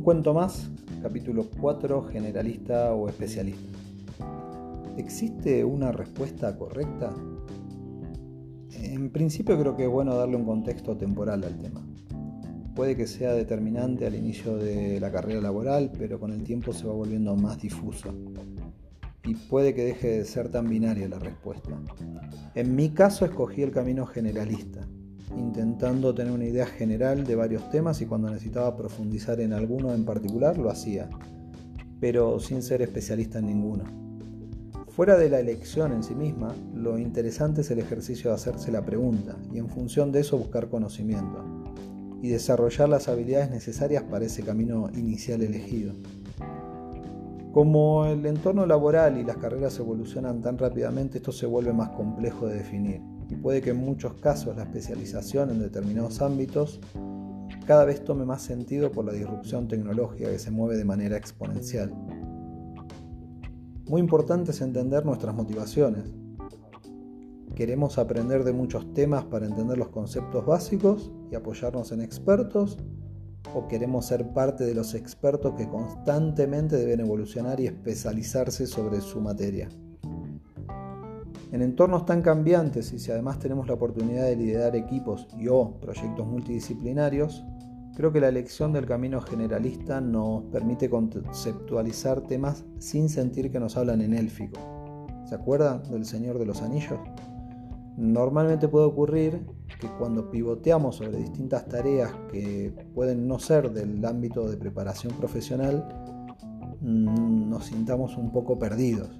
Un 0.00 0.04
cuento 0.04 0.32
más, 0.32 0.70
capítulo 1.02 1.46
4, 1.60 2.04
generalista 2.04 2.94
o 2.94 3.06
especialista. 3.10 3.78
¿Existe 4.96 5.62
una 5.62 5.92
respuesta 5.92 6.56
correcta? 6.56 7.14
En 8.72 9.10
principio 9.10 9.60
creo 9.60 9.76
que 9.76 9.84
es 9.84 9.90
bueno 9.90 10.16
darle 10.16 10.36
un 10.36 10.46
contexto 10.46 10.96
temporal 10.96 11.44
al 11.44 11.58
tema. 11.58 11.86
Puede 12.74 12.96
que 12.96 13.06
sea 13.06 13.34
determinante 13.34 14.06
al 14.06 14.14
inicio 14.14 14.56
de 14.56 14.98
la 15.00 15.12
carrera 15.12 15.42
laboral, 15.42 15.92
pero 15.98 16.18
con 16.18 16.32
el 16.32 16.44
tiempo 16.44 16.72
se 16.72 16.86
va 16.86 16.94
volviendo 16.94 17.36
más 17.36 17.60
difuso. 17.60 18.08
Y 19.24 19.34
puede 19.34 19.74
que 19.74 19.84
deje 19.84 20.08
de 20.08 20.24
ser 20.24 20.48
tan 20.48 20.66
binaria 20.66 21.10
la 21.10 21.18
respuesta. 21.18 21.78
En 22.54 22.74
mi 22.74 22.88
caso 22.88 23.26
escogí 23.26 23.60
el 23.60 23.70
camino 23.70 24.06
generalista, 24.06 24.88
intentando 25.36 26.14
tener 26.14 26.32
una 26.32 26.44
idea 26.44 26.66
general 26.66 27.24
de 27.24 27.36
varios 27.36 27.68
temas 27.70 28.00
y 28.00 28.06
cuando 28.06 28.28
necesitaba 28.28 28.76
profundizar 28.76 29.40
en 29.40 29.52
alguno 29.52 29.92
en 29.92 30.04
particular 30.04 30.58
lo 30.58 30.70
hacía, 30.70 31.08
pero 32.00 32.40
sin 32.40 32.62
ser 32.62 32.82
especialista 32.82 33.38
en 33.38 33.46
ninguno. 33.46 33.84
Fuera 34.88 35.16
de 35.16 35.30
la 35.30 35.40
elección 35.40 35.92
en 35.92 36.02
sí 36.02 36.14
misma, 36.14 36.54
lo 36.74 36.98
interesante 36.98 37.60
es 37.60 37.70
el 37.70 37.78
ejercicio 37.78 38.30
de 38.30 38.36
hacerse 38.36 38.72
la 38.72 38.84
pregunta 38.84 39.36
y 39.52 39.58
en 39.58 39.68
función 39.68 40.10
de 40.12 40.20
eso 40.20 40.36
buscar 40.36 40.68
conocimiento 40.68 41.44
y 42.22 42.28
desarrollar 42.28 42.88
las 42.88 43.08
habilidades 43.08 43.50
necesarias 43.50 44.02
para 44.02 44.26
ese 44.26 44.42
camino 44.42 44.90
inicial 44.94 45.42
elegido. 45.42 45.94
Como 47.52 48.04
el 48.06 48.26
entorno 48.26 48.66
laboral 48.66 49.18
y 49.18 49.24
las 49.24 49.38
carreras 49.38 49.78
evolucionan 49.78 50.40
tan 50.40 50.58
rápidamente, 50.58 51.18
esto 51.18 51.32
se 51.32 51.46
vuelve 51.46 51.72
más 51.72 51.90
complejo 51.90 52.46
de 52.46 52.56
definir 52.56 53.19
y 53.30 53.36
puede 53.36 53.62
que 53.62 53.70
en 53.70 53.76
muchos 53.76 54.14
casos 54.14 54.56
la 54.56 54.64
especialización 54.64 55.50
en 55.50 55.60
determinados 55.60 56.20
ámbitos 56.20 56.80
cada 57.66 57.84
vez 57.84 58.04
tome 58.04 58.24
más 58.24 58.42
sentido 58.42 58.90
por 58.90 59.04
la 59.04 59.12
disrupción 59.12 59.68
tecnológica 59.68 60.30
que 60.30 60.38
se 60.38 60.50
mueve 60.50 60.76
de 60.76 60.84
manera 60.84 61.16
exponencial. 61.16 61.94
Muy 63.86 64.00
importante 64.00 64.50
es 64.50 64.60
entender 64.60 65.04
nuestras 65.04 65.34
motivaciones. 65.34 66.04
Queremos 67.54 67.98
aprender 67.98 68.44
de 68.44 68.52
muchos 68.52 68.92
temas 68.94 69.24
para 69.24 69.46
entender 69.46 69.78
los 69.78 69.88
conceptos 69.90 70.46
básicos 70.46 71.12
y 71.30 71.34
apoyarnos 71.34 71.92
en 71.92 72.00
expertos 72.00 72.78
o 73.54 73.68
queremos 73.68 74.06
ser 74.06 74.32
parte 74.32 74.64
de 74.64 74.74
los 74.74 74.94
expertos 74.94 75.54
que 75.54 75.68
constantemente 75.68 76.76
deben 76.76 77.00
evolucionar 77.00 77.60
y 77.60 77.66
especializarse 77.66 78.66
sobre 78.66 79.00
su 79.00 79.20
materia. 79.20 79.68
En 81.52 81.62
entornos 81.62 82.06
tan 82.06 82.22
cambiantes 82.22 82.92
y 82.92 83.00
si 83.00 83.10
además 83.10 83.40
tenemos 83.40 83.66
la 83.66 83.74
oportunidad 83.74 84.26
de 84.26 84.36
liderar 84.36 84.76
equipos 84.76 85.26
y 85.36 85.48
o 85.48 85.80
proyectos 85.80 86.24
multidisciplinarios, 86.24 87.44
creo 87.96 88.12
que 88.12 88.20
la 88.20 88.28
elección 88.28 88.72
del 88.72 88.86
camino 88.86 89.20
generalista 89.20 90.00
nos 90.00 90.44
permite 90.44 90.88
conceptualizar 90.88 92.20
temas 92.20 92.64
sin 92.78 93.08
sentir 93.08 93.50
que 93.50 93.58
nos 93.58 93.76
hablan 93.76 94.00
en 94.00 94.14
élfico. 94.14 94.60
¿Se 95.28 95.34
acuerdan 95.34 95.82
del 95.90 96.04
Señor 96.04 96.38
de 96.38 96.46
los 96.46 96.62
Anillos? 96.62 97.00
Normalmente 97.96 98.68
puede 98.68 98.86
ocurrir 98.86 99.44
que 99.80 99.88
cuando 99.98 100.30
pivoteamos 100.30 100.96
sobre 100.96 101.18
distintas 101.18 101.66
tareas 101.68 102.12
que 102.30 102.72
pueden 102.94 103.26
no 103.26 103.40
ser 103.40 103.72
del 103.72 104.04
ámbito 104.04 104.48
de 104.48 104.56
preparación 104.56 105.14
profesional, 105.14 105.88
mm, 106.80 107.50
nos 107.50 107.66
sintamos 107.66 108.16
un 108.16 108.30
poco 108.30 108.56
perdidos. 108.56 109.10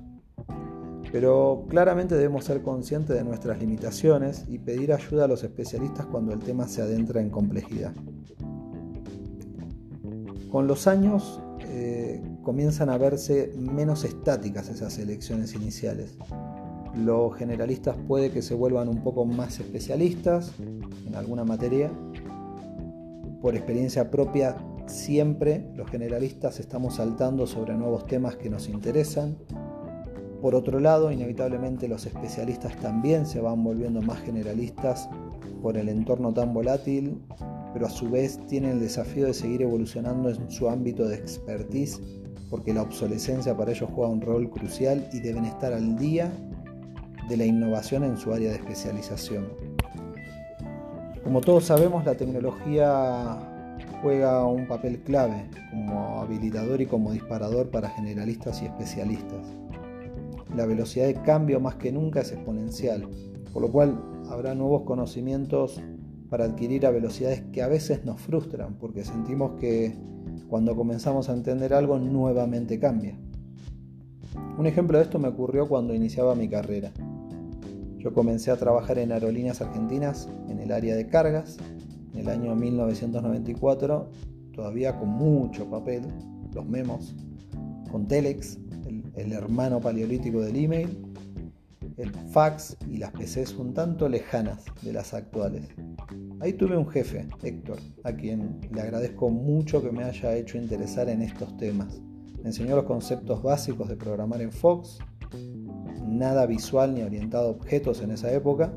Pero 1.12 1.64
claramente 1.68 2.14
debemos 2.14 2.44
ser 2.44 2.62
conscientes 2.62 3.16
de 3.16 3.24
nuestras 3.24 3.58
limitaciones 3.58 4.44
y 4.48 4.58
pedir 4.58 4.92
ayuda 4.92 5.24
a 5.24 5.28
los 5.28 5.42
especialistas 5.42 6.06
cuando 6.06 6.32
el 6.32 6.38
tema 6.38 6.68
se 6.68 6.82
adentra 6.82 7.20
en 7.20 7.30
complejidad. 7.30 7.92
Con 10.50 10.66
los 10.66 10.86
años 10.86 11.40
eh, 11.60 12.20
comienzan 12.42 12.90
a 12.90 12.98
verse 12.98 13.52
menos 13.56 14.04
estáticas 14.04 14.68
esas 14.68 14.98
elecciones 14.98 15.54
iniciales. 15.54 16.16
Los 16.96 17.36
generalistas 17.36 17.96
puede 18.08 18.30
que 18.30 18.42
se 18.42 18.54
vuelvan 18.54 18.88
un 18.88 19.02
poco 19.02 19.24
más 19.24 19.60
especialistas 19.60 20.52
en 20.58 21.14
alguna 21.14 21.44
materia. 21.44 21.92
Por 23.40 23.54
experiencia 23.54 24.10
propia, 24.10 24.56
siempre 24.86 25.70
los 25.76 25.88
generalistas 25.88 26.58
estamos 26.58 26.96
saltando 26.96 27.46
sobre 27.46 27.74
nuevos 27.74 28.06
temas 28.06 28.36
que 28.36 28.50
nos 28.50 28.68
interesan 28.68 29.36
por 30.40 30.54
otro 30.54 30.80
lado, 30.80 31.12
inevitablemente 31.12 31.86
los 31.86 32.06
especialistas 32.06 32.74
también 32.76 33.26
se 33.26 33.40
van 33.40 33.62
volviendo 33.62 34.00
más 34.00 34.20
generalistas 34.20 35.08
por 35.62 35.76
el 35.76 35.88
entorno 35.90 36.32
tan 36.32 36.54
volátil, 36.54 37.20
pero 37.74 37.86
a 37.86 37.90
su 37.90 38.08
vez 38.08 38.40
tienen 38.46 38.72
el 38.72 38.80
desafío 38.80 39.26
de 39.26 39.34
seguir 39.34 39.62
evolucionando 39.62 40.30
en 40.30 40.50
su 40.50 40.70
ámbito 40.70 41.06
de 41.06 41.16
expertise, 41.16 42.00
porque 42.48 42.72
la 42.72 42.82
obsolescencia 42.82 43.54
para 43.54 43.72
ellos 43.72 43.90
juega 43.94 44.10
un 44.10 44.22
rol 44.22 44.48
crucial 44.48 45.06
y 45.12 45.20
deben 45.20 45.44
estar 45.44 45.74
al 45.74 45.96
día 45.98 46.32
de 47.28 47.36
la 47.36 47.44
innovación 47.44 48.02
en 48.04 48.16
su 48.16 48.32
área 48.32 48.50
de 48.50 48.56
especialización. 48.56 49.46
Como 51.22 51.42
todos 51.42 51.64
sabemos, 51.66 52.04
la 52.06 52.14
tecnología 52.14 53.36
juega 54.00 54.44
un 54.46 54.66
papel 54.66 55.00
clave 55.00 55.44
como 55.70 56.22
habilitador 56.22 56.80
y 56.80 56.86
como 56.86 57.12
disparador 57.12 57.70
para 57.70 57.90
generalistas 57.90 58.62
y 58.62 58.66
especialistas 58.66 59.60
la 60.56 60.66
velocidad 60.66 61.06
de 61.06 61.14
cambio 61.14 61.60
más 61.60 61.76
que 61.76 61.92
nunca 61.92 62.20
es 62.20 62.32
exponencial, 62.32 63.08
por 63.52 63.62
lo 63.62 63.70
cual 63.70 64.00
habrá 64.28 64.54
nuevos 64.54 64.82
conocimientos 64.82 65.80
para 66.28 66.44
adquirir 66.44 66.86
a 66.86 66.90
velocidades 66.90 67.42
que 67.52 67.62
a 67.62 67.68
veces 67.68 68.04
nos 68.04 68.20
frustran 68.20 68.74
porque 68.78 69.04
sentimos 69.04 69.58
que 69.60 69.94
cuando 70.48 70.76
comenzamos 70.76 71.28
a 71.28 71.32
entender 71.32 71.74
algo 71.74 71.98
nuevamente 71.98 72.78
cambia. 72.78 73.18
Un 74.58 74.66
ejemplo 74.66 74.98
de 74.98 75.04
esto 75.04 75.18
me 75.18 75.28
ocurrió 75.28 75.68
cuando 75.68 75.94
iniciaba 75.94 76.34
mi 76.34 76.48
carrera. 76.48 76.92
Yo 77.98 78.14
comencé 78.14 78.50
a 78.50 78.56
trabajar 78.56 78.98
en 78.98 79.12
aerolíneas 79.12 79.60
argentinas 79.60 80.28
en 80.48 80.60
el 80.60 80.72
área 80.72 80.94
de 80.94 81.06
cargas 81.06 81.58
en 82.12 82.20
el 82.20 82.28
año 82.28 82.54
1994, 82.54 84.10
todavía 84.52 84.98
con 84.98 85.08
mucho 85.08 85.68
papel, 85.68 86.02
los 86.52 86.66
memos, 86.66 87.14
con 87.90 88.06
Telex, 88.06 88.58
el 89.14 89.32
hermano 89.32 89.80
paleolítico 89.80 90.40
del 90.40 90.56
email, 90.56 90.96
el 91.96 92.10
fax 92.32 92.76
y 92.88 92.96
las 92.96 93.10
PCs 93.12 93.54
un 93.56 93.74
tanto 93.74 94.08
lejanas 94.08 94.64
de 94.82 94.92
las 94.92 95.12
actuales. 95.12 95.68
Ahí 96.40 96.54
tuve 96.54 96.76
un 96.76 96.88
jefe, 96.88 97.28
Héctor, 97.42 97.78
a 98.04 98.12
quien 98.12 98.60
le 98.72 98.80
agradezco 98.80 99.28
mucho 99.28 99.82
que 99.82 99.92
me 99.92 100.04
haya 100.04 100.34
hecho 100.34 100.56
interesar 100.56 101.08
en 101.10 101.22
estos 101.22 101.56
temas. 101.58 102.00
Me 102.42 102.48
enseñó 102.48 102.76
los 102.76 102.86
conceptos 102.86 103.42
básicos 103.42 103.88
de 103.88 103.96
programar 103.96 104.40
en 104.40 104.50
Fox, 104.50 104.98
nada 106.06 106.46
visual 106.46 106.94
ni 106.94 107.02
orientado 107.02 107.48
a 107.48 107.50
objetos 107.50 108.00
en 108.00 108.12
esa 108.12 108.32
época. 108.32 108.72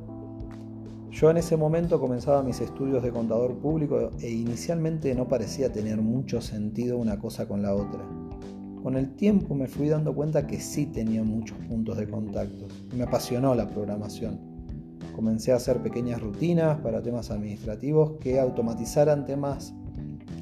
Yo 1.12 1.30
en 1.30 1.38
ese 1.38 1.56
momento 1.56 2.00
comenzaba 2.00 2.44
mis 2.44 2.60
estudios 2.60 3.04
de 3.04 3.12
contador 3.12 3.56
público 3.60 4.12
e 4.20 4.30
inicialmente 4.32 5.14
no 5.16 5.28
parecía 5.28 5.72
tener 5.72 6.02
mucho 6.02 6.42
sentido 6.42 6.98
una 6.98 7.20
cosa 7.20 7.48
con 7.48 7.62
la 7.62 7.74
otra. 7.74 8.04
Con 8.84 8.98
el 8.98 9.16
tiempo 9.16 9.56
me 9.56 9.70
fui 9.70 9.88
dando 9.88 10.14
cuenta 10.14 10.46
que 10.46 10.60
sí 10.60 10.88
tenía 10.88 11.24
muchos 11.24 11.58
puntos 11.70 11.96
de 11.96 12.06
contacto 12.06 12.68
y 12.92 12.98
me 12.98 13.06
apasionó 13.06 13.56
la 13.56 13.70
programación. 13.70 14.42
Comencé 15.16 15.54
a 15.54 15.56
hacer 15.56 15.78
pequeñas 15.78 16.22
rutinas 16.22 16.80
para 16.82 17.02
temas 17.02 17.32
administrativos 17.32 18.18
que 18.20 18.42
automatizaran 18.42 19.26
temas 19.26 19.74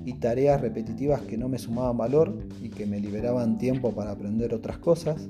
y 0.06 0.14
tareas 0.14 0.60
repetitivas 0.60 1.22
que 1.22 1.38
no 1.38 1.50
me 1.50 1.60
sumaban 1.60 2.00
valor 2.00 2.36
y 2.60 2.70
que 2.70 2.88
me 2.88 3.00
liberaban 3.00 3.60
tiempo 3.60 3.94
para 3.94 4.10
aprender 4.10 4.56
otras 4.56 4.80
cosas. 4.80 5.30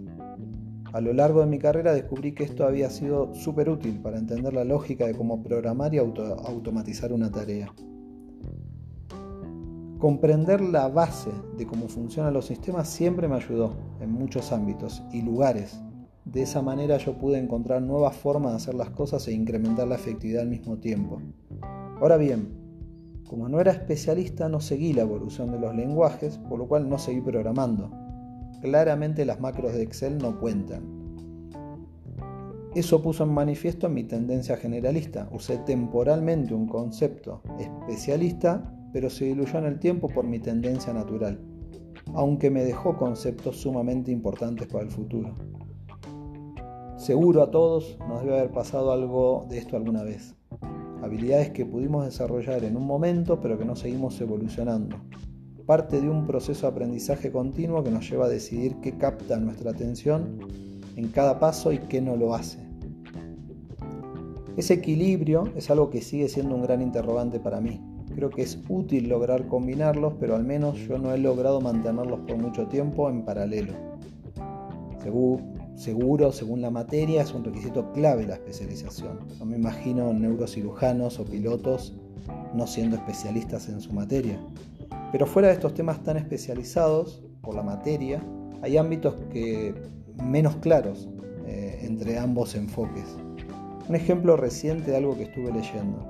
A 0.94 1.02
lo 1.02 1.12
largo 1.12 1.42
de 1.42 1.48
mi 1.48 1.60
carrera 1.60 1.94
descubrí 1.94 2.34
que 2.34 2.46
esto 2.46 2.66
había 2.66 2.90
sido 2.90 3.36
súper 3.36 3.70
útil 3.70 4.00
para 4.00 4.20
entender 4.20 4.54
la 4.54 4.64
lógica 4.64 5.06
de 5.06 5.16
cómo 5.16 5.44
programar 5.44 5.94
y 5.94 5.98
automatizar 5.98 7.12
una 7.12 7.30
tarea. 7.30 7.74
Comprender 10.02 10.62
la 10.62 10.88
base 10.88 11.30
de 11.56 11.68
cómo 11.68 11.88
funcionan 11.88 12.34
los 12.34 12.48
sistemas 12.48 12.90
siempre 12.90 13.28
me 13.28 13.36
ayudó 13.36 13.76
en 14.00 14.12
muchos 14.12 14.52
ámbitos 14.52 15.04
y 15.14 15.22
lugares. 15.22 15.80
De 16.26 16.42
esa 16.42 16.64
manera 16.64 16.98
yo 16.98 17.20
pude 17.20 17.38
encontrar 17.38 17.84
nuevas 17.84 18.16
formas 18.16 18.54
de 18.54 18.58
hacer 18.58 18.74
las 18.74 18.90
cosas 18.90 19.28
e 19.28 19.34
incrementar 19.34 19.88
la 19.88 19.94
efectividad 19.94 20.42
al 20.42 20.50
mismo 20.50 20.80
tiempo. 20.80 21.22
Ahora 22.00 22.18
bien, 22.18 22.50
como 23.30 23.48
no 23.48 23.60
era 23.60 23.74
especialista 23.74 24.50
no 24.50 24.60
seguí 24.60 24.92
la 24.92 25.04
evolución 25.04 25.52
de 25.52 25.60
los 25.60 25.76
lenguajes, 25.76 26.40
por 26.50 26.58
lo 26.58 26.68
cual 26.68 26.90
no 26.90 26.98
seguí 26.98 27.22
programando. 27.22 27.92
Claramente 28.60 29.24
las 29.24 29.40
macros 29.40 29.74
de 29.74 29.84
Excel 29.84 30.18
no 30.18 30.40
cuentan. 30.40 30.82
Eso 32.74 33.04
puso 33.04 33.24
en 33.24 33.34
manifiesto 33.36 33.88
mi 33.88 34.04
tendencia 34.04 34.58
generalista. 34.58 35.30
Usé 35.32 35.60
temporalmente 35.60 36.56
un 36.56 36.68
concepto 36.68 37.44
especialista 37.60 38.74
pero 38.94 39.10
se 39.10 39.26
diluyó 39.26 39.60
en 39.60 39.66
el 39.66 39.80
tiempo 39.80 40.08
por 40.08 40.26
mi 40.26 40.40
tendencia 40.40 40.94
natural, 40.94 41.40
aunque 42.14 42.50
me 42.50 42.64
dejó 42.64 42.98
conceptos 42.98 43.58
sumamente 43.58 44.12
importantes 44.12 44.68
para 44.68 44.84
el 44.84 44.92
futuro. 44.92 45.36
Seguro 46.98 47.42
a 47.42 47.50
todos 47.50 47.98
nos 48.08 48.22
debe 48.22 48.38
haber 48.38 48.52
pasado 48.52 48.92
algo 48.92 49.46
de 49.50 49.58
esto 49.58 49.76
alguna 49.76 50.04
vez. 50.04 50.36
Habilidades 51.02 51.50
que 51.50 51.66
pudimos 51.66 52.06
desarrollar 52.06 52.64
en 52.64 52.78
un 52.78 52.86
momento 52.86 53.40
pero 53.42 53.58
que 53.58 53.66
no 53.66 53.76
seguimos 53.76 54.22
evolucionando. 54.22 54.98
parte 55.66 56.02
de 56.02 56.10
un 56.10 56.28
proceso 56.28 56.68
de 56.68 56.74
aprendizaje 56.74 57.32
continuo 57.32 57.84
que 57.84 57.92
nos 57.92 58.10
lleva 58.10 58.26
a 58.26 58.30
decidir 58.30 58.76
qué 58.82 58.98
capta 58.98 59.38
nuestra 59.38 59.72
atención 59.72 60.40
en 60.96 61.08
cada 61.08 61.40
paso 61.40 61.72
y 61.72 61.80
qué 61.80 62.02
no 62.02 62.16
lo 62.18 62.36
hace. 62.36 62.60
Ese 64.58 64.74
equilibrio 64.76 65.46
es 65.56 65.72
algo 65.72 65.90
que 65.90 66.02
sigue 66.02 66.28
siendo 66.28 66.56
un 66.56 66.62
gran 66.62 66.82
interrogante 66.82 67.40
para 67.40 67.62
mí. 67.62 67.80
Creo 68.16 68.30
que 68.30 68.42
es 68.42 68.60
útil 68.70 69.10
lograr 69.10 69.48
combinarlos, 69.48 70.14
pero 70.20 70.36
al 70.36 70.44
menos 70.44 70.78
yo 70.80 70.98
no 70.98 71.14
he 71.14 71.18
logrado 71.18 71.62
mantenerlos 71.62 72.20
por 72.22 72.38
mucho 72.38 72.68
tiempo 72.68 73.10
en 73.10 73.24
paralelo. 73.24 73.74
Seguro, 75.76 76.32
según 76.32 76.62
la 76.62 76.70
materia, 76.70 77.24
es 77.24 77.34
un 77.34 77.44
requisito 77.44 77.92
clave 77.92 78.28
la 78.28 78.36
especialización. 78.36 79.20
No 79.40 79.46
me 79.46 79.56
imagino 79.56 80.14
neurocirujanos 80.14 81.20
o 81.20 81.26
pilotos 81.26 81.94
no 82.54 82.68
siendo 82.68 82.98
especialistas 82.98 83.68
en 83.68 83.82
su 83.82 83.92
materia. 83.92 84.40
Pero 85.12 85.26
fuera 85.26 85.48
de 85.48 85.56
estos 85.56 85.74
temas 85.74 86.04
tan 86.04 86.18
especializados 86.18 87.24
por 87.42 87.56
la 87.56 87.64
materia, 87.64 88.22
hay 88.62 88.78
ámbitos 88.78 89.16
que 89.32 89.74
menos 90.24 90.56
claros 90.58 91.10
eh, 91.48 91.80
entre 91.82 92.20
ambos 92.20 92.56
enfoques. 92.56 93.18
Un 93.90 93.96
ejemplo 93.96 94.38
reciente 94.38 94.92
de 94.92 94.98
algo 94.98 95.18
que 95.18 95.24
estuve 95.24 95.52
leyendo. 95.52 96.08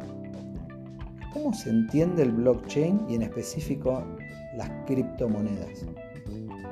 ¿Cómo 1.33 1.53
se 1.53 1.69
entiende 1.69 2.23
el 2.23 2.33
blockchain 2.33 3.05
y 3.07 3.15
en 3.15 3.21
específico 3.21 4.03
las 4.57 4.69
criptomonedas? 4.85 5.85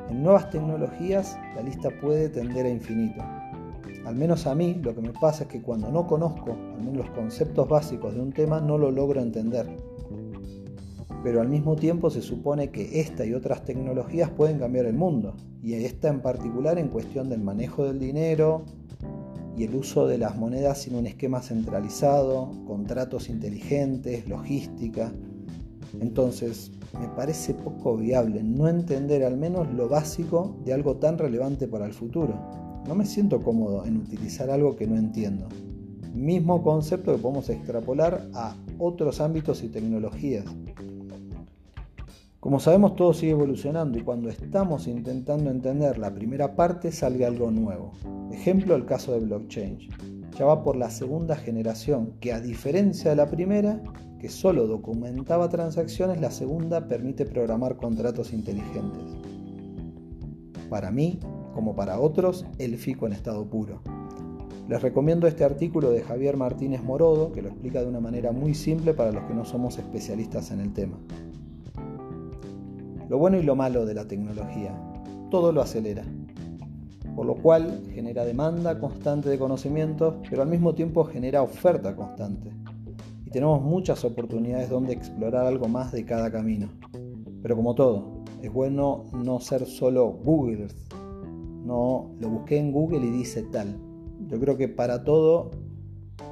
En 0.10 0.22
nuevas 0.22 0.50
tecnologías 0.50 1.38
la 1.56 1.62
lista 1.62 1.90
puede 2.02 2.28
tender 2.28 2.66
a 2.66 2.70
infinito. 2.70 3.24
Al 4.06 4.16
menos 4.16 4.48
a 4.48 4.56
mí 4.56 4.74
lo 4.84 4.94
que 4.94 5.00
me 5.00 5.14
pasa 5.14 5.44
es 5.44 5.50
que 5.50 5.62
cuando 5.62 5.90
no 5.90 6.06
conozco 6.08 6.52
al 6.76 6.82
menos 6.82 7.08
los 7.08 7.10
conceptos 7.12 7.70
básicos 7.70 8.14
de 8.16 8.20
un 8.20 8.34
tema 8.34 8.60
no 8.60 8.78
lo 8.78 8.92
logro 8.92 9.22
entender. 9.22 9.66
Pero 11.24 11.40
al 11.40 11.48
mismo 11.48 11.78
tiempo 11.78 12.10
se 12.10 12.22
supone 12.22 12.70
que 12.70 13.00
esta 13.00 13.26
y 13.26 13.34
otras 13.34 13.64
tecnologías 13.64 14.30
pueden 14.30 14.60
cambiar 14.60 14.86
el 14.86 14.96
mundo, 14.96 15.36
y 15.62 15.74
esta 15.74 16.10
en 16.10 16.22
particular 16.22 16.78
en 16.80 16.90
cuestión 16.90 17.30
del 17.30 17.42
manejo 17.42 17.86
del 17.86 18.00
dinero 18.00 18.66
y 19.60 19.66
el 19.66 19.76
uso 19.76 20.08
de 20.08 20.18
las 20.18 20.38
monedas 20.38 20.84
sin 20.84 20.96
un 20.96 21.06
esquema 21.06 21.42
centralizado, 21.42 22.50
contratos 22.66 23.28
inteligentes, 23.28 24.26
logística. 24.30 25.12
Entonces, 26.00 26.72
me 26.98 27.10
parece 27.10 27.54
poco 27.54 27.98
viable 27.98 28.42
no 28.42 28.70
entender 28.70 29.26
al 29.26 29.36
menos 29.36 29.70
lo 29.74 29.90
básico 29.90 30.56
de 30.64 30.74
algo 30.74 30.96
tan 30.96 31.18
relevante 31.18 31.68
para 31.68 31.86
el 31.86 31.92
futuro. 31.92 32.40
No 32.88 32.96
me 32.96 33.06
siento 33.06 33.44
cómodo 33.44 33.86
en 33.86 33.98
utilizar 33.98 34.50
algo 34.50 34.78
que 34.78 34.88
no 34.88 34.96
entiendo. 34.96 35.50
Mismo 36.14 36.64
concepto 36.64 37.12
que 37.12 37.22
podemos 37.22 37.50
extrapolar 37.50 38.30
a 38.34 38.56
otros 38.78 39.20
ámbitos 39.20 39.62
y 39.62 39.68
tecnologías. 39.68 40.46
Como 42.40 42.62
sabemos 42.62 42.96
todo 42.96 43.12
sigue 43.14 43.34
evolucionando 43.34 44.00
y 44.00 44.02
cuando 44.02 44.30
estamos 44.30 44.88
intentando 44.88 45.52
entender 45.52 45.98
la 45.98 46.14
primera 46.14 46.56
parte 46.56 46.90
sale 46.90 47.26
algo 47.26 47.52
nuevo. 47.52 47.92
Ejemplo 48.32 48.76
el 48.76 48.86
caso 48.86 49.12
de 49.12 49.20
blockchain. 49.20 49.90
Ya 50.38 50.46
va 50.46 50.64
por 50.64 50.78
la 50.78 50.90
segunda 50.90 51.36
generación 51.36 52.14
que 52.22 52.32
a 52.32 52.40
diferencia 52.40 53.10
de 53.10 53.18
la 53.18 53.30
primera, 53.30 53.84
que 54.22 54.30
solo 54.30 54.68
documentaba 54.68 55.50
transacciones, 55.50 56.22
la 56.22 56.32
segunda 56.32 56.88
permite 56.88 57.26
programar 57.26 57.76
contratos 57.76 58.32
inteligentes. 58.32 59.04
Para 60.70 60.92
mí, 60.92 61.20
como 61.54 61.76
para 61.76 62.00
otros, 62.00 62.46
el 62.58 62.78
FICO 62.78 63.08
en 63.08 63.14
estado 63.14 63.50
puro. 63.50 63.82
Les 64.70 64.82
recomiendo 64.82 65.28
este 65.28 65.44
artículo 65.44 65.92
de 65.92 66.04
Javier 66.04 66.38
Martínez 66.38 66.84
Morodo, 66.84 67.34
que 67.34 67.42
lo 67.42 67.50
explica 67.50 67.82
de 67.82 67.88
una 67.88 68.00
manera 68.00 68.32
muy 68.32 68.54
simple 68.54 68.94
para 68.94 69.12
los 69.12 69.26
que 69.26 69.34
no 69.34 69.44
somos 69.44 69.78
especialistas 69.78 70.52
en 70.52 70.62
el 70.62 70.72
tema. 70.72 70.98
Lo 73.10 73.18
bueno 73.18 73.38
y 73.38 73.44
lo 73.44 73.56
malo 73.56 73.86
de 73.86 73.94
la 73.94 74.08
tecnología, 74.08 74.74
todo 75.30 75.52
lo 75.52 75.62
acelera, 75.62 76.06
por 77.16 77.26
lo 77.26 77.36
cual 77.36 77.84
genera 77.94 78.24
demanda 78.24 78.80
constante 78.80 79.30
de 79.30 79.38
conocimientos, 79.38 80.16
pero 80.30 80.44
al 80.44 80.48
mismo 80.48 80.76
tiempo 80.76 81.04
genera 81.04 81.42
oferta 81.42 81.96
constante. 81.96 82.52
Y 83.26 83.32
tenemos 83.32 83.62
muchas 83.62 84.06
oportunidades 84.06 84.70
donde 84.70 84.94
explorar 84.94 85.46
algo 85.46 85.68
más 85.68 85.92
de 85.92 86.06
cada 86.06 86.32
camino. 86.32 86.70
Pero 87.42 87.56
como 87.56 87.76
todo, 87.76 88.24
es 88.42 88.54
bueno 88.54 89.06
no 89.14 89.40
ser 89.40 89.66
solo 89.66 90.08
Google 90.08 90.68
no 91.70 92.16
lo 92.20 92.30
busqué 92.30 92.58
en 92.58 92.72
Google 92.72 93.06
y 93.06 93.12
dice 93.12 93.44
tal. 93.44 93.80
Yo 94.28 94.40
creo 94.40 94.58
que 94.58 94.68
para 94.68 95.04
todo 95.04 95.52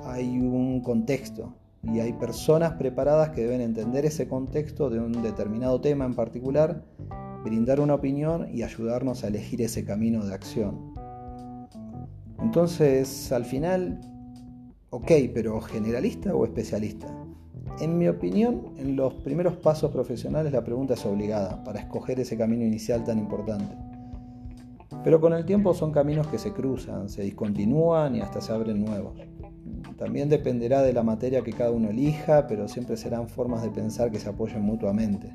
hay 0.04 0.40
un 0.40 0.82
contexto 0.82 1.54
y 1.84 2.00
hay 2.00 2.14
personas 2.14 2.74
preparadas 2.74 3.30
que 3.30 3.42
deben 3.42 3.62
entender 3.62 4.06
ese 4.06 4.28
contexto 4.28 4.90
de 4.90 5.00
un 5.00 5.22
determinado 5.22 5.80
tema 5.80 6.06
en 6.06 6.16
particular, 6.16 6.84
brindar 7.44 7.80
una 7.80 7.96
opinión 7.96 8.48
y 8.54 8.64
ayudarnos 8.64 9.24
a 9.24 9.28
elegir 9.28 9.62
ese 9.62 9.86
camino 9.86 10.26
de 10.26 10.34
acción. 10.34 10.94
Entonces, 12.40 13.32
al 13.32 13.46
final, 13.46 14.02
ok, 14.90 15.12
pero 15.34 15.62
generalista 15.62 16.36
o 16.36 16.46
especialista. 16.46 17.08
En 17.80 17.98
mi 17.98 18.08
opinión, 18.08 18.74
en 18.78 18.96
los 18.96 19.14
primeros 19.16 19.58
pasos 19.58 19.92
profesionales 19.92 20.52
la 20.52 20.64
pregunta 20.64 20.96
es 20.96 21.06
obligada 21.06 21.64
para 21.64 21.80
escoger 21.80 22.20
ese 22.20 22.38
camino 22.38 22.66
inicial 22.66 23.04
tan 23.04 23.20
importante. 23.20 23.76
Pero 25.04 25.22
con 25.22 25.34
el 25.34 25.46
tiempo 25.46 25.74
son 25.74 25.92
caminos 25.92 26.28
que 26.28 26.40
se 26.40 26.54
cruzan, 26.54 27.08
se 27.08 27.22
discontinúan 27.22 28.16
y 28.16 28.22
hasta 28.22 28.42
se 28.42 28.52
abren 28.52 28.84
nuevos. 28.84 29.14
También 29.98 30.30
dependerá 30.30 30.82
de 30.84 30.94
la 30.94 31.04
materia 31.04 31.42
que 31.42 31.54
cada 31.54 31.72
uno 31.72 31.90
elija, 31.90 32.48
pero 32.48 32.68
siempre 32.68 32.98
serán 32.98 33.28
formas 33.28 33.64
de 33.64 33.70
pensar 33.70 34.12
que 34.12 34.20
se 34.20 34.30
apoyen 34.30 34.62
mutuamente. 34.62 35.34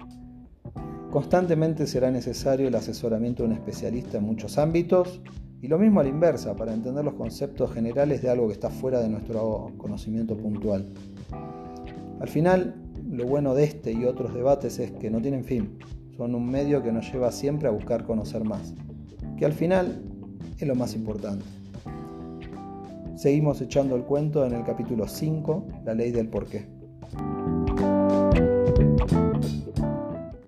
Constantemente 1.11 1.87
será 1.87 2.11
necesario 2.11 2.69
el 2.69 2.75
asesoramiento 2.75 3.43
de 3.43 3.51
un 3.51 3.55
especialista 3.55 4.19
en 4.19 4.25
muchos 4.25 4.57
ámbitos 4.57 5.21
y 5.61 5.69
lo 5.69 5.79
mismo 5.79 6.01
a 6.01 6.05
la 6.05 6.09
inversa 6.09 6.57
para 6.57 6.73
entender 6.73 7.05
los 7.05 7.15
conceptos 7.15 7.73
generales 7.73 8.23
de 8.23 8.31
algo 8.31 8.47
que 8.47 8.55
está 8.55 8.71
fuera 8.71 9.01
de 9.01 9.09
nuestro 9.09 9.73
conocimiento 9.77 10.37
puntual. 10.37 10.87
Al 12.21 12.29
final, 12.29 12.75
lo 13.11 13.27
bueno 13.27 13.55
de 13.55 13.65
este 13.65 13.93
y 13.93 14.05
otros 14.05 14.33
debates 14.33 14.79
es 14.79 14.93
que 14.93 15.11
no 15.11 15.21
tienen 15.21 15.45
fin, 15.45 15.79
son 16.17 16.35
un 16.35 16.49
medio 16.49 16.83
que 16.83 16.93
nos 16.93 17.13
lleva 17.13 17.31
siempre 17.33 17.69
a 17.69 17.73
buscar 17.73 18.05
conocer 18.05 18.45
más 18.45 18.75
que 19.43 19.47
al 19.47 19.53
final 19.53 20.01
es 20.57 20.69
lo 20.69 20.77
más 20.77 20.95
importante. 20.95 21.45
Seguimos 23.23 23.61
echando 23.61 23.95
el 23.95 24.03
cuento 24.03 24.45
en 24.45 24.53
el 24.53 24.65
capítulo 24.65 25.07
5, 25.07 25.69
la 25.85 25.95
ley 25.95 26.11
del 26.11 26.27
porqué. 26.27 26.67